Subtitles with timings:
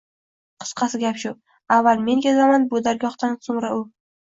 [0.63, 1.33] Qisqasi gap shu:
[1.77, 3.89] avval men ketaman bu dargohdan, so‘ngra— u…